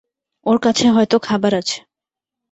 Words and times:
ওর 0.45 0.57
কাছে 0.59 0.85
হয়তো 0.89 1.17
খাবার 1.19 1.53
আছে। 1.55 1.77